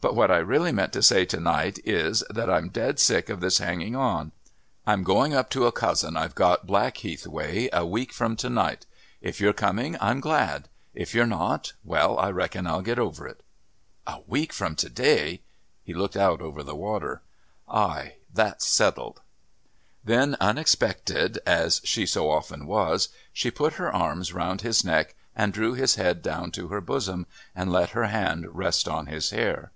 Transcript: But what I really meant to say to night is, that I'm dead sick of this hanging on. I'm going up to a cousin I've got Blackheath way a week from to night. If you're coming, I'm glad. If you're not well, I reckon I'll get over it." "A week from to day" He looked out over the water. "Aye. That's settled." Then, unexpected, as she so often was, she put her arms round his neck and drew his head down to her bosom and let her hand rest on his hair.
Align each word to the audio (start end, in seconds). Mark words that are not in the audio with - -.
But 0.00 0.14
what 0.14 0.30
I 0.30 0.36
really 0.38 0.70
meant 0.70 0.92
to 0.92 1.02
say 1.02 1.24
to 1.24 1.40
night 1.40 1.80
is, 1.84 2.22
that 2.30 2.48
I'm 2.48 2.68
dead 2.68 3.00
sick 3.00 3.28
of 3.28 3.40
this 3.40 3.58
hanging 3.58 3.96
on. 3.96 4.30
I'm 4.86 5.02
going 5.02 5.34
up 5.34 5.50
to 5.50 5.66
a 5.66 5.72
cousin 5.72 6.16
I've 6.16 6.36
got 6.36 6.68
Blackheath 6.68 7.26
way 7.26 7.68
a 7.72 7.84
week 7.84 8.12
from 8.12 8.36
to 8.36 8.48
night. 8.48 8.86
If 9.20 9.40
you're 9.40 9.52
coming, 9.52 9.96
I'm 10.00 10.20
glad. 10.20 10.68
If 10.94 11.16
you're 11.16 11.26
not 11.26 11.72
well, 11.82 12.16
I 12.16 12.30
reckon 12.30 12.64
I'll 12.64 12.80
get 12.80 13.00
over 13.00 13.26
it." 13.26 13.42
"A 14.06 14.20
week 14.28 14.52
from 14.52 14.76
to 14.76 14.88
day" 14.88 15.42
He 15.82 15.92
looked 15.94 16.16
out 16.16 16.40
over 16.40 16.62
the 16.62 16.76
water. 16.76 17.22
"Aye. 17.68 18.18
That's 18.32 18.68
settled." 18.68 19.20
Then, 20.04 20.36
unexpected, 20.40 21.40
as 21.44 21.80
she 21.82 22.06
so 22.06 22.30
often 22.30 22.66
was, 22.66 23.08
she 23.32 23.50
put 23.50 23.72
her 23.74 23.92
arms 23.92 24.32
round 24.32 24.60
his 24.60 24.84
neck 24.84 25.16
and 25.34 25.52
drew 25.52 25.74
his 25.74 25.96
head 25.96 26.22
down 26.22 26.52
to 26.52 26.68
her 26.68 26.80
bosom 26.80 27.26
and 27.52 27.72
let 27.72 27.90
her 27.90 28.04
hand 28.06 28.46
rest 28.54 28.86
on 28.86 29.06
his 29.06 29.30
hair. 29.30 29.72